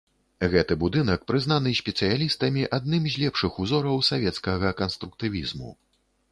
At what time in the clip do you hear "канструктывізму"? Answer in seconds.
4.83-5.71